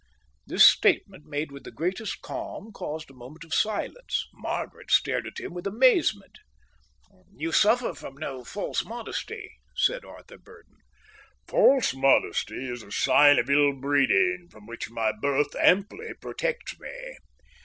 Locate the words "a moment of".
3.11-3.53